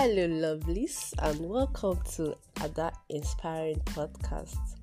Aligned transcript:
Hello, 0.00 0.28
lovelies, 0.28 1.12
and 1.18 1.40
welcome 1.40 1.98
to 2.14 2.32
Ada 2.62 2.92
Inspiring 3.08 3.80
Podcast. 3.84 4.76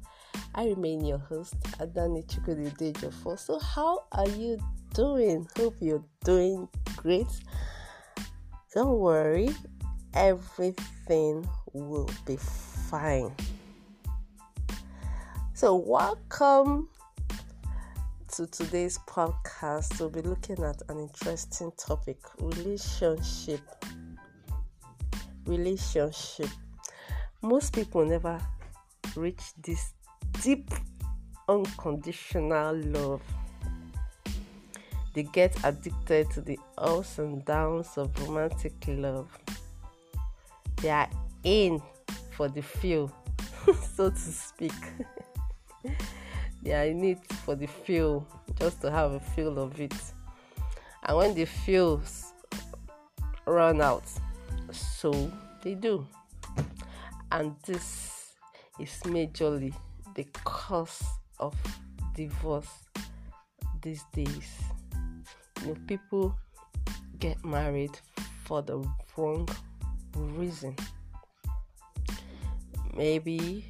I 0.53 0.65
remain 0.65 1.05
your 1.05 1.19
host, 1.19 1.57
Adani 1.79 2.27
Chukwudedejo. 2.27 3.39
So, 3.39 3.57
how 3.57 4.03
are 4.11 4.27
you 4.27 4.57
doing? 4.93 5.47
Hope 5.55 5.75
you're 5.79 6.03
doing 6.25 6.67
great. 6.97 7.29
Don't 8.73 8.99
worry, 8.99 9.51
everything 10.13 11.47
will 11.71 12.09
be 12.25 12.35
fine. 12.35 13.33
So, 15.53 15.77
welcome 15.77 16.89
to 18.33 18.47
today's 18.47 18.99
podcast. 19.07 19.97
We'll 19.97 20.09
be 20.09 20.23
looking 20.23 20.61
at 20.61 20.81
an 20.89 20.99
interesting 20.99 21.71
topic 21.77 22.17
relationship 22.41 23.61
relationship. 25.45 26.49
Most 27.41 27.73
people 27.73 28.05
never 28.05 28.39
reach 29.15 29.41
this 29.61 29.93
deep, 30.41 30.69
unconditional 31.47 32.75
love. 32.75 33.21
They 35.13 35.23
get 35.23 35.55
addicted 35.63 36.29
to 36.31 36.41
the 36.41 36.59
ups 36.77 37.19
and 37.19 37.45
downs 37.45 37.97
of 37.97 38.11
romantic 38.27 38.73
love. 38.87 39.29
They 40.81 40.89
are 40.89 41.09
in 41.43 41.81
for 42.31 42.49
the 42.49 42.61
feel, 42.61 43.11
so 43.95 44.09
to 44.09 44.17
speak. 44.17 44.73
they 46.63 46.73
are 46.73 46.85
in 46.85 47.03
it 47.05 47.25
for 47.45 47.55
the 47.55 47.67
feel, 47.67 48.27
just 48.59 48.81
to 48.81 48.91
have 48.91 49.13
a 49.13 49.19
feel 49.19 49.57
of 49.57 49.79
it. 49.79 49.93
And 51.03 51.17
when 51.17 51.33
the 51.33 51.45
feels 51.45 52.33
run 53.45 53.79
out, 53.79 54.03
so 54.75 55.31
they 55.61 55.75
do. 55.75 56.05
And 57.31 57.55
this 57.65 58.33
is 58.79 58.91
majorly 59.03 59.73
the 60.15 60.25
cause 60.43 61.03
of 61.39 61.55
divorce 62.15 62.69
these 63.81 64.03
days. 64.13 64.49
You 65.61 65.67
know, 65.67 65.77
people 65.87 66.35
get 67.19 67.43
married 67.43 67.97
for 68.43 68.61
the 68.61 68.87
wrong 69.17 69.47
reason. 70.15 70.75
Maybe 72.95 73.65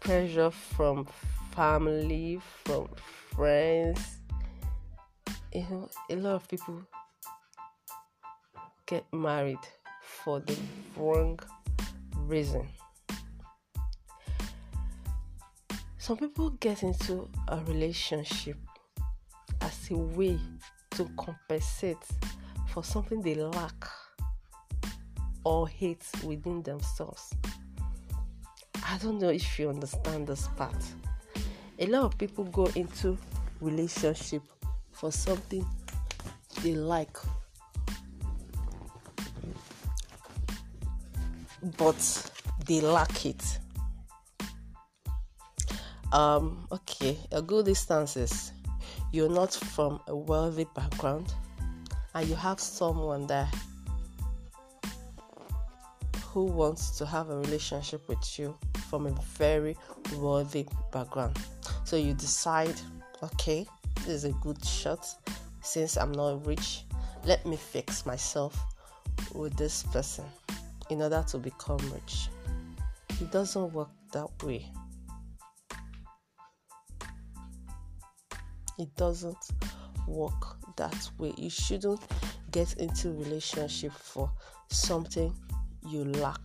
pressure 0.00 0.50
from 0.50 1.06
family, 1.54 2.40
from 2.64 2.88
friends. 3.34 4.00
You 5.52 5.66
know, 5.70 5.88
a 6.10 6.16
lot 6.16 6.34
of 6.34 6.48
people 6.48 6.82
get 8.90 9.04
married 9.12 9.56
for 10.02 10.40
the 10.40 10.58
wrong 10.96 11.38
reason. 12.26 12.66
Some 15.96 16.16
people 16.16 16.50
get 16.50 16.82
into 16.82 17.28
a 17.46 17.58
relationship 17.66 18.56
as 19.60 19.90
a 19.92 19.96
way 19.96 20.40
to 20.90 21.08
compensate 21.16 22.04
for 22.68 22.82
something 22.82 23.22
they 23.22 23.36
lack 23.36 23.88
or 25.44 25.68
hate 25.68 26.04
within 26.24 26.60
themselves. 26.64 27.32
I 28.84 28.98
don't 28.98 29.20
know 29.20 29.28
if 29.28 29.56
you 29.56 29.68
understand 29.68 30.26
this 30.26 30.48
part. 30.56 30.82
A 31.78 31.86
lot 31.86 32.02
of 32.02 32.18
people 32.18 32.42
go 32.44 32.66
into 32.74 33.16
relationship 33.60 34.42
for 34.90 35.12
something 35.12 35.64
they 36.64 36.74
like 36.74 37.16
but 41.76 42.30
they 42.66 42.80
lack 42.80 43.26
it. 43.26 43.42
Um, 46.12 46.66
okay, 46.72 47.18
a 47.30 47.40
good 47.40 47.68
instance 47.68 48.16
is 48.16 48.52
you're 49.12 49.28
not 49.28 49.54
from 49.54 50.00
a 50.08 50.16
wealthy 50.16 50.66
background 50.74 51.32
and 52.14 52.28
you 52.28 52.34
have 52.34 52.58
someone 52.58 53.26
there 53.26 53.48
who 56.26 56.44
wants 56.44 56.96
to 56.98 57.06
have 57.06 57.28
a 57.30 57.36
relationship 57.36 58.08
with 58.08 58.38
you 58.38 58.56
from 58.88 59.06
a 59.06 59.10
very 59.36 59.76
wealthy 60.16 60.66
background. 60.92 61.36
So 61.84 61.96
you 61.96 62.14
decide, 62.14 62.74
okay, 63.22 63.66
this 63.96 64.08
is 64.08 64.24
a 64.24 64.32
good 64.32 64.64
shot 64.64 65.06
since 65.60 65.96
I'm 65.96 66.12
not 66.12 66.46
rich. 66.46 66.84
Let 67.24 67.44
me 67.46 67.56
fix 67.56 68.06
myself 68.06 68.58
with 69.34 69.56
this 69.56 69.82
person 69.84 70.24
in 70.90 71.02
order 71.02 71.24
to 71.28 71.38
become 71.38 71.78
rich. 71.92 72.28
It 73.20 73.30
doesn't 73.30 73.72
work 73.72 73.90
that 74.12 74.28
way. 74.42 74.70
It 78.78 78.94
doesn't 78.96 79.50
work 80.06 80.56
that 80.76 81.10
way. 81.18 81.32
You 81.36 81.50
shouldn't 81.50 82.00
get 82.50 82.72
into 82.74 83.12
relationship 83.12 83.92
for 83.92 84.30
something 84.68 85.34
you 85.86 86.04
lack. 86.04 86.40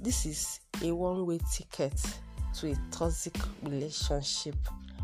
This 0.00 0.26
is 0.26 0.60
a 0.82 0.92
one-way 0.92 1.38
ticket 1.52 2.00
to 2.54 2.72
a 2.72 2.74
toxic 2.90 3.36
relationship 3.62 4.56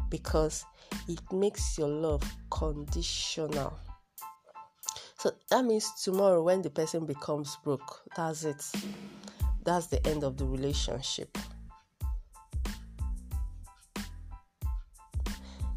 because 0.09 0.65
it 1.09 1.21
makes 1.33 1.79
your 1.79 1.89
love 1.89 2.23
conditional. 2.51 3.79
So 5.25 5.33
that 5.49 5.65
means 5.65 5.91
tomorrow 6.03 6.43
when 6.43 6.61
the 6.61 6.69
person 6.69 7.07
becomes 7.07 7.57
broke, 7.65 8.03
that's 8.15 8.45
it. 8.45 8.63
That's 9.65 9.87
the 9.87 10.07
end 10.07 10.23
of 10.23 10.37
the 10.37 10.45
relationship. 10.45 11.39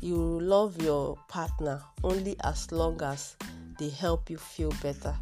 You 0.01 0.17
love 0.17 0.81
your 0.81 1.15
partner 1.29 1.81
only 2.03 2.35
as 2.43 2.73
long 2.73 3.01
as 3.01 3.37
they 3.79 3.87
help 3.87 4.29
you 4.29 4.37
feel 4.37 4.73
better 4.81 5.15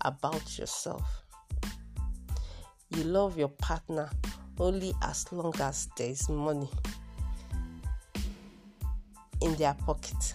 about 0.00 0.58
yourself. 0.58 1.22
You 2.90 3.04
love 3.04 3.38
your 3.38 3.50
partner 3.50 4.10
only 4.58 4.92
as 5.02 5.30
long 5.30 5.54
as 5.60 5.88
there 5.96 6.10
is 6.10 6.28
money 6.28 6.68
in 9.40 9.54
their 9.54 9.74
pocket. 9.74 10.34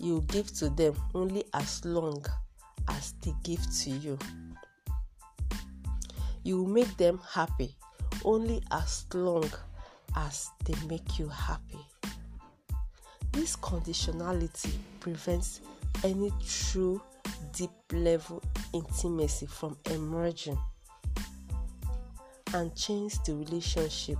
You 0.00 0.22
give 0.28 0.52
to 0.54 0.70
them 0.70 0.94
only 1.14 1.44
as 1.54 1.84
long 1.84 2.24
as 2.88 3.14
they 3.22 3.34
give 3.44 3.60
to 3.80 3.90
you. 3.90 4.18
You 6.42 6.66
make 6.66 6.96
them 6.96 7.20
happy 7.32 7.76
only 8.24 8.62
as 8.70 9.04
long 9.12 9.48
as 10.16 10.48
they 10.64 10.74
make 10.88 11.18
you 11.18 11.28
happy. 11.28 11.78
This 13.32 13.56
conditionality 13.56 14.72
prevents 15.00 15.60
any 16.02 16.32
true 16.46 17.00
deep 17.52 17.70
level 17.92 18.42
intimacy 18.72 19.46
from 19.46 19.76
emerging 19.90 20.58
and 22.54 22.74
change 22.74 23.22
the 23.24 23.34
relationship 23.34 24.18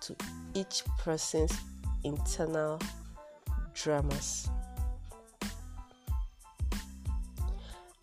to 0.00 0.16
each 0.54 0.82
person's 0.98 1.52
internal 2.02 2.80
dramas. 3.74 4.48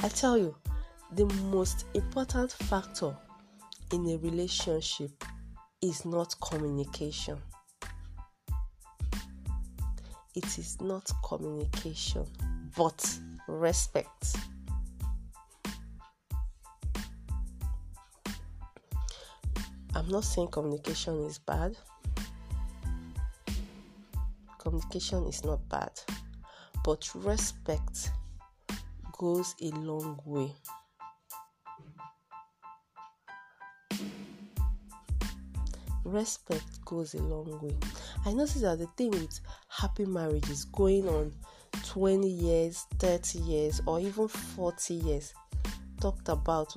I 0.01 0.07
tell 0.07 0.37
you, 0.37 0.55
the 1.11 1.25
most 1.51 1.85
important 1.93 2.53
factor 2.53 3.13
in 3.91 4.07
a 4.07 4.17
relationship 4.19 5.11
is 5.81 6.05
not 6.05 6.35
communication. 6.39 7.37
It 10.35 10.57
is 10.57 10.79
not 10.79 11.11
communication, 11.21 12.25
but 12.77 13.19
respect. 13.49 14.37
I'm 19.95 20.07
not 20.07 20.23
saying 20.23 20.47
communication 20.47 21.25
is 21.25 21.39
bad. 21.39 21.75
Communication 24.59 25.25
is 25.25 25.43
not 25.43 25.67
bad, 25.67 25.91
but 26.85 27.09
respect 27.15 28.11
goes 29.19 29.53
a 29.61 29.69
long 29.71 30.17
way. 30.25 30.49
Respect 36.05 36.63
goes 36.85 37.13
a 37.13 37.21
long 37.21 37.59
way. 37.61 37.75
I 38.25 38.31
notice 38.31 38.61
that 38.61 38.79
the 38.79 38.87
thing 38.97 39.11
with 39.11 39.39
happy 39.67 40.05
marriage 40.05 40.49
is 40.49 40.63
going 40.65 41.07
on 41.09 41.33
20 41.85 42.27
years, 42.27 42.87
30 42.97 43.39
years, 43.39 43.81
or 43.85 43.99
even 43.99 44.29
40 44.29 44.93
years. 44.93 45.33
Talked 45.99 46.29
about 46.29 46.73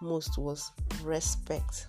most 0.00 0.38
was 0.38 0.72
respect. 1.02 1.86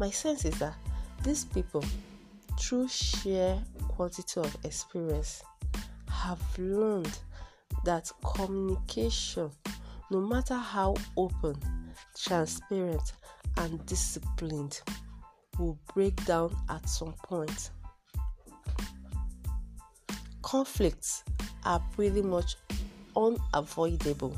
My 0.00 0.10
sense 0.10 0.46
is 0.46 0.58
that 0.58 0.74
These 1.24 1.46
people, 1.46 1.82
through 2.60 2.88
sheer 2.88 3.58
quantity 3.88 4.40
of 4.40 4.54
experience, 4.62 5.42
have 6.24 6.58
learned 6.58 7.18
that 7.84 8.10
communication, 8.24 9.50
no 10.10 10.22
matter 10.22 10.54
how 10.54 10.94
open, 11.18 11.54
transparent, 12.16 13.12
and 13.58 13.84
disciplined, 13.84 14.80
will 15.58 15.78
break 15.92 16.16
down 16.24 16.56
at 16.70 16.88
some 16.88 17.12
point. 17.24 17.70
Conflicts 20.40 21.24
are 21.66 21.82
pretty 21.94 22.22
much 22.22 22.56
unavoidable, 23.14 24.34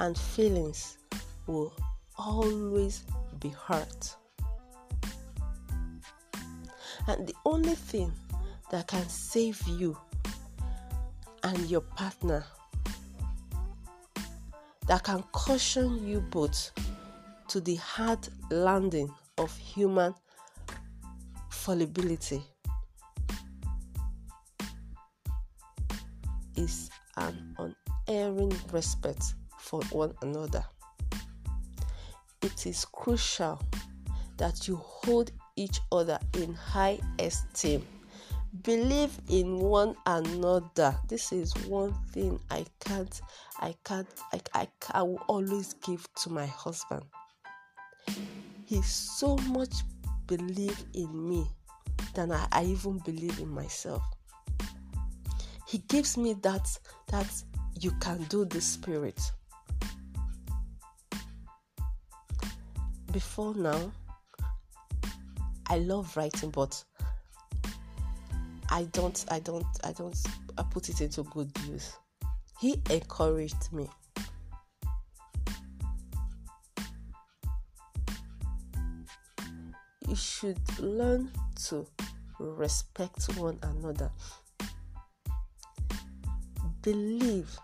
and 0.00 0.16
feelings 0.16 0.96
will 1.46 1.70
always 2.16 3.04
be 3.40 3.50
hurt. 3.50 4.16
And 7.06 7.26
the 7.26 7.34
only 7.44 7.74
thing 7.74 8.10
that 8.74 8.88
can 8.88 9.08
save 9.08 9.62
you 9.68 9.96
and 11.44 11.70
your 11.70 11.80
partner, 11.80 12.44
that 14.88 15.04
can 15.04 15.22
caution 15.30 16.04
you 16.04 16.18
both 16.18 16.72
to 17.46 17.60
the 17.60 17.76
hard 17.76 18.26
landing 18.50 19.08
of 19.38 19.56
human 19.56 20.12
fallibility, 21.50 22.42
is 26.56 26.90
an 27.16 27.56
unerring 28.08 28.52
respect 28.72 29.34
for 29.56 29.80
one 29.92 30.12
another. 30.22 30.64
It 32.42 32.66
is 32.66 32.84
crucial 32.86 33.62
that 34.36 34.66
you 34.66 34.74
hold 34.74 35.30
each 35.54 35.78
other 35.92 36.18
in 36.38 36.54
high 36.54 36.98
esteem. 37.20 37.86
Believe 38.62 39.20
in 39.28 39.58
one 39.58 39.96
another. 40.06 40.96
This 41.08 41.32
is 41.32 41.52
one 41.66 41.92
thing 42.12 42.38
I 42.50 42.64
can't, 42.78 43.20
I 43.58 43.74
can't, 43.84 44.06
I, 44.32 44.40
I, 44.54 44.68
I 44.92 45.02
will 45.02 45.20
always 45.26 45.74
give 45.84 46.06
to 46.22 46.30
my 46.30 46.46
husband. 46.46 47.02
He 48.64 48.80
so 48.82 49.36
much 49.48 49.74
believe 50.26 50.84
in 50.94 51.28
me 51.28 51.46
than 52.14 52.30
I, 52.30 52.46
I 52.52 52.64
even 52.64 52.98
believe 52.98 53.40
in 53.40 53.48
myself. 53.48 54.02
He 55.66 55.78
gives 55.88 56.16
me 56.16 56.34
that 56.42 56.78
that 57.08 57.26
you 57.80 57.90
can 58.00 58.22
do 58.24 58.44
the 58.44 58.60
spirit. 58.60 59.20
Before 63.10 63.54
now, 63.54 63.90
I 65.68 65.78
love 65.78 66.16
writing, 66.16 66.50
but 66.50 66.82
I 68.74 68.82
don't, 68.90 69.24
I 69.30 69.38
don't, 69.38 69.64
I 69.84 69.92
don't, 69.92 70.16
I 70.58 70.64
put 70.64 70.88
it 70.88 71.00
into 71.00 71.22
good 71.22 71.48
use. 71.68 71.92
He 72.60 72.82
encouraged 72.90 73.72
me. 73.72 73.88
You 80.08 80.16
should 80.16 80.58
learn 80.80 81.30
to 81.66 81.86
respect 82.40 83.32
one 83.36 83.60
another. 83.62 84.10
Believe 86.82 87.56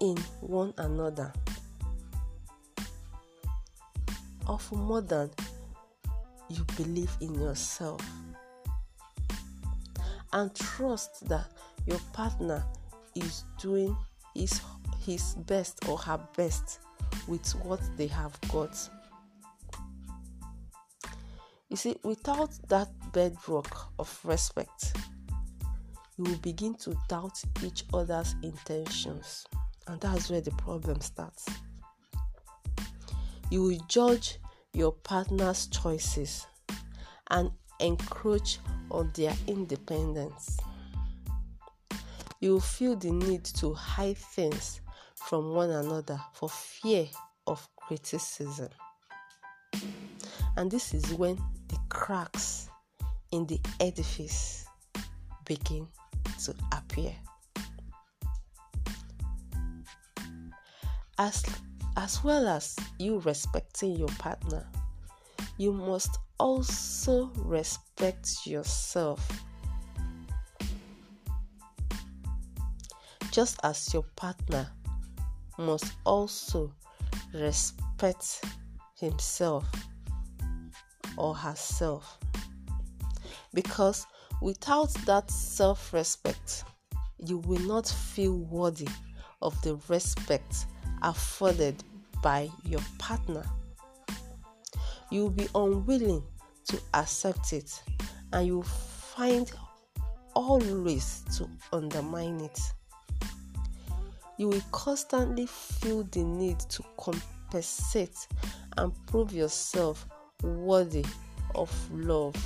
in 0.00 0.16
one 0.40 0.72
another. 0.78 1.30
of 4.48 4.72
more 4.72 5.02
than 5.02 5.30
you 6.48 6.64
believe 6.76 7.14
in 7.20 7.34
yourself. 7.34 8.00
And 10.32 10.54
trust 10.54 11.28
that 11.28 11.46
your 11.86 11.98
partner 12.12 12.64
is 13.14 13.44
doing 13.58 13.96
his, 14.34 14.60
his 15.04 15.34
best 15.46 15.88
or 15.88 15.96
her 15.98 16.20
best 16.36 16.80
with 17.26 17.50
what 17.64 17.80
they 17.96 18.06
have 18.06 18.38
got. 18.52 18.76
You 21.68 21.76
see, 21.76 21.96
without 22.02 22.50
that 22.68 22.88
bedrock 23.12 23.92
of 23.98 24.18
respect, 24.24 24.96
you 26.16 26.24
will 26.24 26.38
begin 26.38 26.74
to 26.76 26.96
doubt 27.08 27.40
each 27.62 27.84
other's 27.92 28.34
intentions, 28.42 29.46
and 29.86 30.00
that's 30.00 30.30
where 30.30 30.40
the 30.40 30.50
problem 30.52 31.00
starts. 31.00 31.46
You 33.50 33.62
will 33.62 33.80
judge 33.88 34.38
your 34.72 34.92
partner's 34.92 35.66
choices 35.66 36.46
and 37.30 37.50
encroach 37.80 38.58
on 38.90 39.10
their 39.14 39.34
independence. 39.46 40.58
You 42.40 42.60
feel 42.60 42.96
the 42.96 43.10
need 43.10 43.44
to 43.44 43.74
hide 43.74 44.18
things 44.18 44.80
from 45.16 45.52
one 45.54 45.70
another 45.70 46.20
for 46.32 46.48
fear 46.48 47.06
of 47.46 47.68
criticism. 47.76 48.68
And 50.56 50.70
this 50.70 50.94
is 50.94 51.12
when 51.14 51.36
the 51.68 51.78
cracks 51.88 52.68
in 53.32 53.46
the 53.46 53.60
edifice 53.80 54.66
begin 55.44 55.86
to 56.44 56.54
appear. 56.72 57.14
As 61.18 61.42
as 61.98 62.22
well 62.22 62.46
as 62.46 62.76
you 63.00 63.18
respecting 63.18 63.96
your 63.96 64.08
partner, 64.20 64.64
you 65.56 65.72
must 65.72 66.16
also 66.38 67.28
respect 67.34 68.46
yourself. 68.46 69.28
Just 73.32 73.58
as 73.64 73.92
your 73.92 74.04
partner 74.14 74.68
must 75.58 75.92
also 76.06 76.72
respect 77.34 78.44
himself 79.00 79.68
or 81.16 81.34
herself. 81.34 82.16
Because 83.52 84.06
without 84.40 84.94
that 85.04 85.28
self 85.32 85.92
respect, 85.92 86.62
you 87.18 87.38
will 87.38 87.66
not 87.66 87.88
feel 87.88 88.36
worthy 88.36 88.88
of 89.42 89.60
the 89.62 89.76
respect 89.88 90.66
afforded 91.02 91.82
by 92.22 92.50
your 92.64 92.80
partner. 92.98 93.44
You 95.10 95.22
will 95.22 95.30
be 95.30 95.48
unwilling 95.54 96.22
to 96.66 96.80
accept 96.94 97.52
it 97.52 97.82
and 98.32 98.46
you 98.46 98.56
will 98.56 98.62
find 98.62 99.50
all 100.34 100.58
ways 100.58 101.24
to 101.36 101.48
undermine 101.72 102.40
it. 102.40 102.60
You 104.36 104.48
will 104.48 104.62
constantly 104.70 105.46
feel 105.46 106.04
the 106.04 106.22
need 106.22 106.60
to 106.60 106.84
compensate 106.96 108.28
and 108.76 108.92
prove 109.06 109.32
yourself 109.32 110.06
worthy 110.42 111.04
of 111.54 111.70
love, 111.92 112.36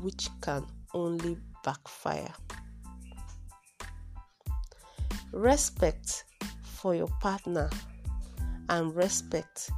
which 0.00 0.28
can 0.40 0.64
only 0.94 1.36
backfire. 1.64 2.32
Respect 5.32 6.24
for 6.82 6.96
your 6.96 7.06
partner 7.20 7.70
and 8.68 8.92
respect 8.96 9.70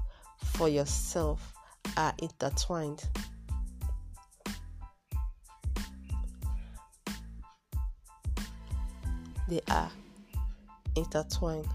for 0.42 0.70
yourself 0.70 1.52
are 1.98 2.14
intertwined. 2.22 3.04
They 9.50 9.60
are 9.70 9.90
intertwined. 10.96 11.68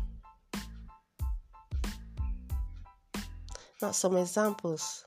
Now, 3.83 3.91
some 3.91 4.17
examples. 4.17 5.05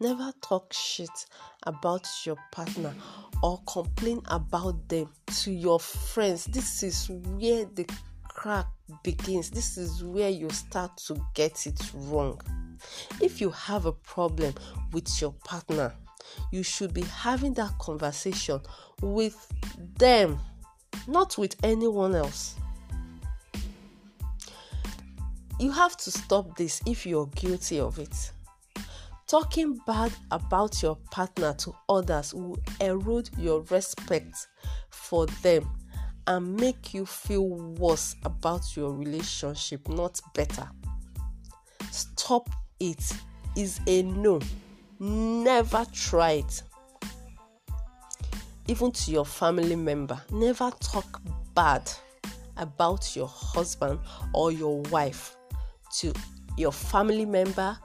Never 0.00 0.32
talk 0.40 0.72
shit 0.72 1.10
about 1.64 2.08
your 2.24 2.36
partner 2.50 2.94
or 3.42 3.60
complain 3.66 4.22
about 4.30 4.88
them 4.88 5.10
to 5.42 5.52
your 5.52 5.78
friends. 5.78 6.46
This 6.46 6.82
is 6.82 7.10
where 7.10 7.66
the 7.66 7.86
crack 8.40 8.68
begins. 9.02 9.50
This 9.50 9.76
is 9.76 10.02
where 10.02 10.30
you 10.30 10.48
start 10.48 10.96
to 11.08 11.20
get 11.34 11.66
it 11.66 11.78
wrong. 11.94 12.40
If 13.20 13.38
you 13.38 13.50
have 13.50 13.84
a 13.84 13.92
problem 13.92 14.54
with 14.92 15.20
your 15.20 15.32
partner, 15.44 15.92
you 16.50 16.62
should 16.62 16.94
be 16.94 17.02
having 17.02 17.52
that 17.54 17.76
conversation 17.78 18.60
with 19.02 19.46
them, 19.98 20.38
not 21.06 21.36
with 21.36 21.54
anyone 21.62 22.14
else. 22.14 22.54
You 25.58 25.70
have 25.72 25.98
to 25.98 26.10
stop 26.10 26.56
this 26.56 26.80
if 26.86 27.04
you're 27.04 27.26
guilty 27.26 27.78
of 27.78 27.98
it. 27.98 28.32
Talking 29.26 29.78
bad 29.86 30.12
about 30.30 30.82
your 30.82 30.96
partner 31.10 31.52
to 31.58 31.74
others 31.90 32.32
will 32.32 32.58
erode 32.80 33.28
your 33.36 33.60
respect 33.64 34.48
for 34.88 35.26
them 35.42 35.68
and 36.30 36.56
make 36.60 36.94
you 36.94 37.04
feel 37.04 37.44
worse 37.44 38.14
about 38.24 38.76
your 38.76 38.92
relationship, 38.92 39.88
not 39.88 40.20
better. 40.32 40.68
stop 41.90 42.48
it 42.78 43.12
is 43.56 43.80
a 43.88 44.02
no. 44.02 44.38
Never 45.00 45.84
try 45.92 46.44
it. 46.44 46.62
Even 48.68 48.92
to 48.92 49.10
your 49.10 49.26
family 49.26 49.74
member, 49.74 50.20
never 50.30 50.70
talk 50.78 51.20
bad 51.52 51.90
about 52.56 53.16
your 53.16 53.26
husband 53.26 53.98
or 54.32 54.52
your 54.52 54.82
wife 54.82 55.36
to 55.98 56.12
your 56.56 56.70
family 56.70 57.26
member, 57.26 57.76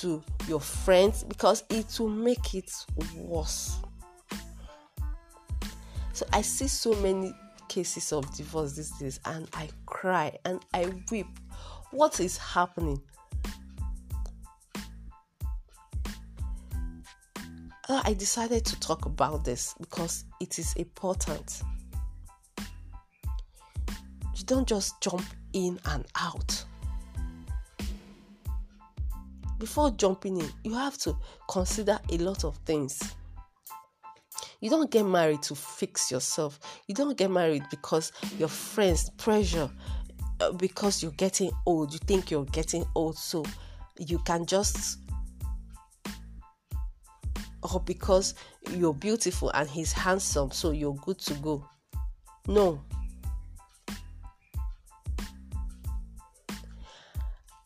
to 0.00 0.20
your 0.48 0.60
friends, 0.60 1.22
because 1.22 1.62
it 1.70 2.00
will 2.00 2.08
make 2.08 2.54
it 2.56 2.72
worse. 3.16 3.76
So 6.12 6.26
I 6.32 6.42
see 6.42 6.66
so 6.66 6.94
many 6.94 7.32
cases 7.74 8.12
of 8.12 8.32
divorce 8.36 8.76
these 8.76 8.92
days 9.00 9.18
and 9.24 9.48
I 9.52 9.68
cry 9.86 10.38
and 10.44 10.64
I 10.72 10.92
weep. 11.10 11.26
What 11.90 12.20
is 12.20 12.36
happening? 12.36 13.00
Uh, 17.88 18.00
I 18.04 18.14
decided 18.14 18.64
to 18.64 18.78
talk 18.78 19.06
about 19.06 19.44
this 19.44 19.74
because 19.80 20.24
it 20.40 20.56
is 20.60 20.72
important. 20.74 21.62
You 24.36 24.44
don't 24.44 24.68
just 24.68 25.00
jump 25.00 25.24
in 25.52 25.80
and 25.86 26.06
out. 26.14 26.64
Before 29.58 29.90
jumping 29.90 30.36
in, 30.40 30.48
you 30.62 30.74
have 30.74 30.96
to 30.98 31.16
consider 31.50 31.98
a 32.08 32.18
lot 32.18 32.44
of 32.44 32.56
things. 32.58 33.00
You 34.64 34.70
don't 34.70 34.90
get 34.90 35.04
married 35.04 35.42
to 35.42 35.54
fix 35.54 36.10
yourself. 36.10 36.58
You 36.88 36.94
don't 36.94 37.18
get 37.18 37.30
married 37.30 37.64
because 37.68 38.12
your 38.38 38.48
friends 38.48 39.10
pressure 39.18 39.68
uh, 40.40 40.52
because 40.52 41.02
you're 41.02 41.12
getting 41.12 41.50
old. 41.66 41.92
You 41.92 41.98
think 41.98 42.30
you're 42.30 42.46
getting 42.46 42.86
old 42.94 43.18
so 43.18 43.44
you 43.98 44.18
can 44.20 44.46
just 44.46 45.00
or 47.62 47.80
because 47.80 48.36
you're 48.70 48.94
beautiful 48.94 49.50
and 49.50 49.68
he's 49.68 49.92
handsome, 49.92 50.50
so 50.50 50.70
you're 50.70 50.94
good 50.94 51.18
to 51.18 51.34
go. 51.34 51.68
No. 52.48 52.80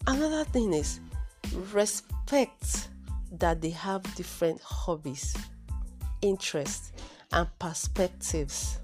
Another 0.05 0.43
thing 0.43 0.73
is 0.73 0.99
respect 1.73 2.89
that 3.31 3.61
they 3.61 3.71
have 3.71 4.03
different 4.17 4.61
hobbies, 4.63 5.37
interests, 6.23 6.88
and 7.33 7.49
perspectives. 7.59 8.79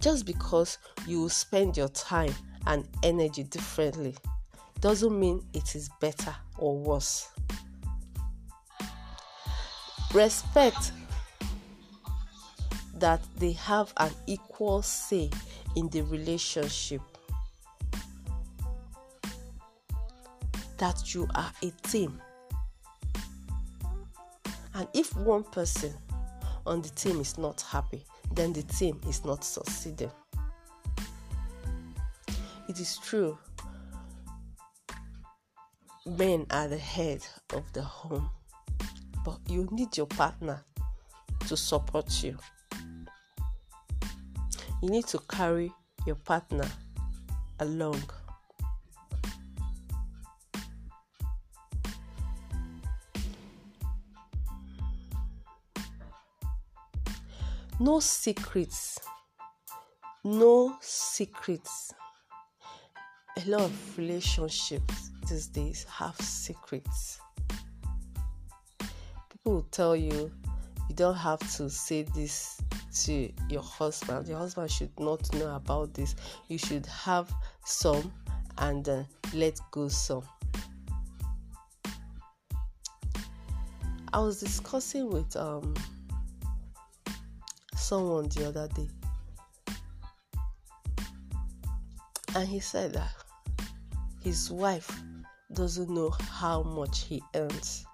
Just 0.00 0.26
because 0.26 0.78
you 1.06 1.28
spend 1.28 1.76
your 1.76 1.88
time 1.88 2.34
and 2.66 2.86
energy 3.02 3.42
differently 3.42 4.14
doesn't 4.80 5.18
mean 5.18 5.44
it 5.54 5.74
is 5.74 5.90
better 6.00 6.34
or 6.56 6.78
worse 6.78 7.28
respect 10.14 10.92
that 12.94 13.20
they 13.36 13.52
have 13.52 13.92
an 13.98 14.10
equal 14.26 14.82
say 14.82 15.30
in 15.76 15.88
the 15.90 16.02
relationship. 16.02 17.00
That 20.78 21.14
you 21.14 21.28
are 21.34 21.52
a 21.62 21.70
team. 21.88 22.20
And 24.74 24.88
if 24.94 25.14
one 25.16 25.44
person 25.44 25.92
on 26.68 26.82
the 26.82 26.90
team 26.90 27.20
is 27.20 27.38
not 27.38 27.60
happy, 27.62 28.04
then 28.32 28.52
the 28.52 28.62
team 28.62 29.00
is 29.08 29.24
not 29.24 29.42
succeeding. 29.42 30.10
It 32.68 32.78
is 32.78 32.98
true, 32.98 33.38
men 36.06 36.46
are 36.50 36.68
the 36.68 36.78
head 36.78 37.26
of 37.54 37.72
the 37.72 37.82
home 37.82 38.30
but 39.28 39.38
you 39.46 39.68
need 39.70 39.94
your 39.94 40.06
partner 40.06 40.64
to 41.46 41.54
support 41.54 42.22
you. 42.22 42.34
You 44.82 44.88
need 44.88 45.06
to 45.08 45.18
carry 45.28 45.70
your 46.06 46.16
partner 46.16 46.66
along. 47.60 48.00
No 57.80 58.00
secrets. 58.00 58.98
No 60.24 60.76
secrets. 60.80 61.92
A 63.36 63.48
lot 63.48 63.60
of 63.60 63.98
relationships 63.98 65.10
these 65.28 65.46
days 65.46 65.86
have 65.88 66.16
secrets 66.20 67.20
people 69.48 69.54
will 69.56 69.68
tell 69.70 69.96
you 69.96 70.30
you 70.88 70.94
don't 70.94 71.14
have 71.14 71.38
to 71.56 71.68
say 71.68 72.02
this 72.14 72.60
to 73.04 73.30
your 73.48 73.62
husband. 73.62 74.26
Your 74.26 74.38
husband 74.38 74.70
should 74.70 74.98
not 74.98 75.32
know 75.34 75.54
about 75.54 75.94
this. 75.94 76.14
You 76.48 76.58
should 76.58 76.86
have 76.86 77.30
some 77.64 78.12
and 78.58 78.88
uh, 78.88 79.02
let 79.34 79.60
go 79.70 79.88
some. 79.88 80.22
I 84.12 84.20
was 84.20 84.40
discussing 84.40 85.10
with 85.10 85.36
um 85.36 85.74
someone 87.88 88.28
the 88.28 88.46
other 88.46 88.68
day, 88.76 88.86
and 92.36 92.46
he 92.46 92.60
said 92.60 92.92
that 92.92 93.08
his 94.22 94.50
wife 94.50 94.90
doesn't 95.54 95.88
know 95.88 96.10
how 96.10 96.62
much 96.62 97.04
he 97.04 97.22
earns. 97.34 97.86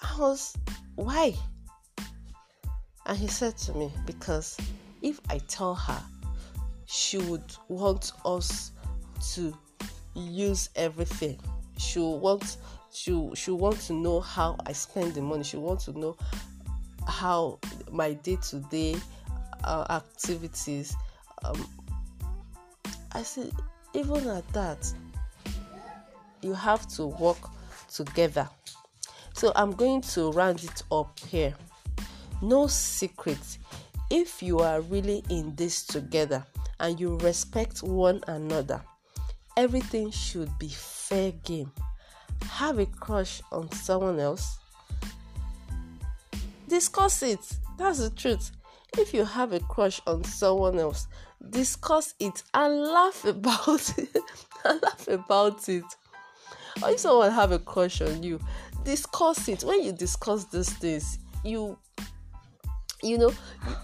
I 0.00 0.18
was, 0.18 0.56
why? 0.96 1.34
And 3.06 3.16
he 3.16 3.28
said 3.28 3.56
to 3.58 3.74
me, 3.74 3.92
because 4.06 4.56
if 5.00 5.20
I 5.30 5.38
tell 5.46 5.76
her, 5.76 6.02
she 6.86 7.18
would 7.18 7.54
want 7.68 8.10
us 8.24 8.72
to 9.34 9.56
use 10.16 10.68
everything. 10.74 11.38
She 11.78 12.00
want 12.00 12.56
she 12.90 13.30
she 13.34 13.52
want 13.52 13.78
to 13.82 13.92
know 13.92 14.18
how 14.20 14.56
I 14.66 14.72
spend 14.72 15.14
the 15.14 15.22
money. 15.22 15.44
She 15.44 15.56
want 15.56 15.80
to 15.80 15.92
know 15.98 16.16
how 17.06 17.58
my 17.90 18.14
day 18.14 18.38
to 18.50 18.56
day 18.70 18.96
activities. 19.64 20.96
Um, 21.44 21.68
I 23.12 23.22
said, 23.22 23.52
even 23.94 24.26
at 24.28 24.46
that, 24.52 24.92
you 26.42 26.52
have 26.52 26.86
to 26.96 27.06
work 27.06 27.38
together. 27.92 28.48
So 29.34 29.52
I'm 29.56 29.72
going 29.72 30.00
to 30.02 30.30
round 30.32 30.62
it 30.64 30.82
up 30.92 31.18
here. 31.20 31.54
No 32.42 32.66
secret. 32.66 33.58
If 34.10 34.42
you 34.42 34.58
are 34.58 34.80
really 34.82 35.24
in 35.30 35.54
this 35.56 35.84
together 35.84 36.44
and 36.80 37.00
you 37.00 37.16
respect 37.18 37.82
one 37.82 38.20
another, 38.26 38.82
everything 39.56 40.10
should 40.10 40.56
be 40.58 40.68
fair 40.68 41.32
game. 41.44 41.72
Have 42.48 42.78
a 42.78 42.86
crush 42.86 43.40
on 43.50 43.70
someone 43.72 44.20
else? 44.20 44.58
Discuss 46.68 47.22
it. 47.22 47.40
That's 47.78 47.98
the 47.98 48.10
truth. 48.10 48.50
If 48.96 49.12
you 49.12 49.24
have 49.24 49.52
a 49.52 49.60
crush 49.60 50.00
on 50.06 50.24
someone 50.24 50.78
else, 50.78 51.08
discuss 51.50 52.14
it 52.20 52.42
and 52.54 52.80
laugh 52.80 53.24
about 53.24 53.98
it. 53.98 54.16
and 54.64 54.82
laugh 54.82 55.08
about 55.08 55.68
it. 55.68 55.84
Or 56.82 56.90
if 56.90 57.00
someone 57.00 57.30
have 57.32 57.52
a 57.52 57.58
crush 57.58 58.00
on 58.00 58.22
you, 58.22 58.40
discuss 58.84 59.48
it 59.48 59.62
when 59.62 59.82
you 59.82 59.92
discuss 59.92 60.44
these 60.44 60.70
things 60.74 61.18
you 61.44 61.78
you 63.02 63.18
know 63.18 63.32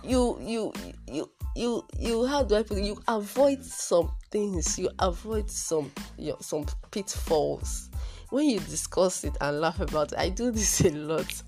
you 0.03 0.39
you 0.41 0.73
you 1.07 1.31
you 1.55 1.85
you 1.99 2.27
how 2.27 2.43
do 2.43 2.57
I 2.57 2.63
put 2.63 2.79
it? 2.79 2.85
You 2.85 3.01
avoid 3.07 3.65
some 3.65 4.13
things. 4.31 4.79
You 4.79 4.89
avoid 4.99 5.51
some 5.51 5.93
you 6.17 6.31
know, 6.31 6.37
some 6.41 6.65
pitfalls 6.91 7.91
when 8.31 8.49
you 8.49 8.61
discuss 8.61 9.25
it 9.25 9.37
and 9.41 9.61
laugh 9.61 9.81
about 9.81 10.13
it. 10.13 10.19
I 10.19 10.31
do 10.31 10.51
this 10.51 10.81
a 10.81 10.91
lot. 10.91 11.43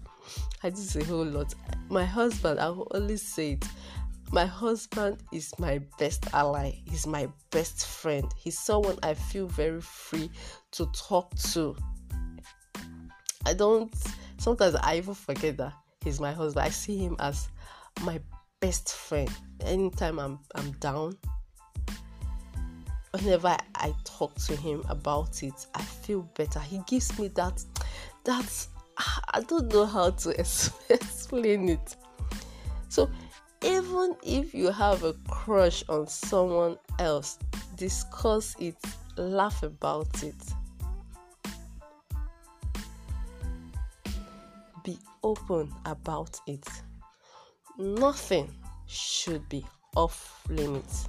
I 0.62 0.71
do 0.71 1.00
a 1.00 1.04
whole 1.04 1.25
lot. 1.25 1.54
My 1.88 2.04
husband, 2.04 2.61
I 2.61 2.69
will 2.71 2.88
always 2.95 3.23
say 3.23 3.52
it. 3.52 3.64
My 4.31 4.47
husband 4.47 5.19
is 5.33 5.52
my 5.59 5.81
best 5.99 6.33
ally. 6.33 6.73
He's 6.87 7.07
my 7.07 7.28
best 7.50 7.87
friend. 7.87 8.33
He's 8.37 8.59
someone 8.59 8.99
I 9.02 9.14
feel 9.14 9.47
very 9.47 9.81
free 9.81 10.31
to 10.73 10.87
talk 10.95 11.35
to 11.52 11.76
I 13.45 13.54
don't 13.54 13.92
sometimes 14.38 14.75
I 14.76 14.97
even 14.97 15.14
forget 15.14 15.57
that 15.59 15.73
he's 16.02 16.21
my 16.21 16.33
husband. 16.33 16.64
I 16.64 16.71
see 16.71 16.97
him 16.97 17.16
as 17.19 17.49
my 18.02 18.21
best 18.61 18.92
friend. 18.92 19.31
Anytime 19.61 20.19
I'm 20.19 20.38
I'm 20.54 20.73
down, 20.73 21.16
whenever 23.11 23.57
I 23.75 23.95
talk 24.04 24.35
to 24.47 24.57
him 24.57 24.85
about 24.88 25.42
it, 25.42 25.66
I 25.75 25.83
feel 25.83 26.23
better. 26.37 26.61
He 26.61 26.81
gives 26.87 27.19
me 27.19 27.28
that 27.28 27.64
that 28.25 28.66
I 28.99 29.40
don't 29.40 29.72
know 29.72 29.87
how 29.87 30.11
to 30.11 30.30
explain 30.88 31.68
it. 31.68 31.96
So 32.88 33.11
even 33.62 34.16
if 34.22 34.54
you 34.54 34.70
have 34.70 35.04
a 35.04 35.14
crush 35.28 35.84
on 35.88 36.06
someone 36.06 36.76
else, 36.99 37.38
discuss 37.76 38.56
it, 38.58 38.76
laugh 39.16 39.62
about 39.62 40.22
it. 40.22 40.34
Be 44.84 44.99
open 45.22 45.72
about 45.87 46.38
it. 46.46 46.66
Nothing 47.78 48.50
should 48.87 49.49
be 49.49 49.64
off 49.96 50.42
limits. 50.49 51.08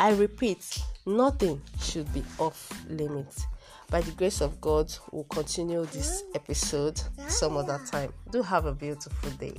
I 0.00 0.12
repeat, 0.12 0.80
nothing 1.06 1.60
should 1.80 2.12
be 2.12 2.24
off 2.38 2.70
limits. 2.88 3.46
By 3.90 4.00
the 4.00 4.12
grace 4.12 4.40
of 4.40 4.60
God, 4.60 4.92
we'll 5.12 5.24
continue 5.24 5.84
this 5.86 6.24
episode 6.34 7.00
some 7.28 7.56
other 7.56 7.80
time. 7.90 8.12
Do 8.32 8.42
have 8.42 8.66
a 8.66 8.72
beautiful 8.72 9.30
day. 9.30 9.54